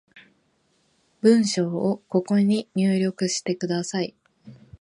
[1.21, 4.15] 文章をここに入力してください